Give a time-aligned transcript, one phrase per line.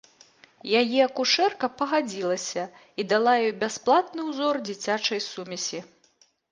[0.79, 5.79] Яе акушэрка пагадзілася і дала ёй бясплатны ўзор дзіцячай сумесі.